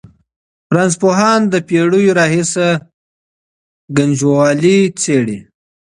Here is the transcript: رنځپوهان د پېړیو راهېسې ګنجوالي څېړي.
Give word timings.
رنځپوهان 0.75 1.41
د 1.53 1.53
پېړیو 1.67 2.15
راهېسې 2.19 2.69
ګنجوالي 3.97 4.79
څېړي. 5.01 5.39